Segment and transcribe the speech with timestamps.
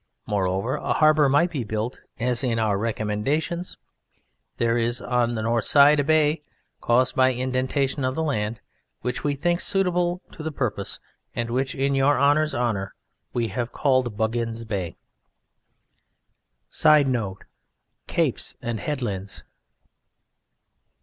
[0.25, 3.83] Moreover a harbour might be built as in our Recommendations (q.v.).
[4.57, 6.41] There is on the northern side a bay
[6.81, 8.61] (caused by indentation of the land)
[9.01, 10.99] which we think suitable to the purpose
[11.35, 12.95] and which, in Your Honour's honour,
[13.31, 14.97] we have called Buggins' Bay.
[16.67, 17.45] [Sidenote:
[18.07, 19.43] Capes and Headlands.